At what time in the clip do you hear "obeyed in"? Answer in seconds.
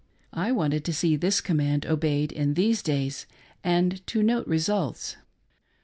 1.85-2.55